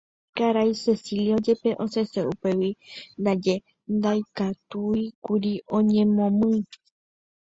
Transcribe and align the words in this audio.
Karai 0.37 0.71
Cecilio 0.83 1.35
jepe 1.45 1.69
osẽse 1.83 2.21
upégui 2.31 2.71
ndaje 3.21 3.55
ndaikatúikuri 3.95 5.53
oñemomýi. 5.77 6.59